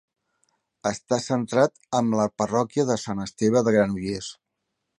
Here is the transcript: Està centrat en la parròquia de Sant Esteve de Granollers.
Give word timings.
Està 0.91 1.19
centrat 1.25 1.75
en 1.99 2.09
la 2.21 2.27
parròquia 2.43 2.87
de 2.91 2.97
Sant 3.05 3.23
Esteve 3.27 3.63
de 3.69 3.75
Granollers. 3.77 4.31